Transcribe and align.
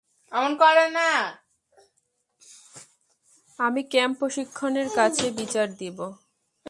আমি 3.59 3.81
ক্যাম্প 3.91 4.15
প্রশিক্ষকের 4.19 4.87
কাছে 4.95 5.25
বিচার 5.31 5.67
দিবো! 5.79 6.07